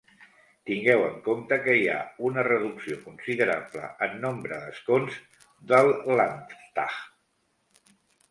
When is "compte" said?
1.25-1.57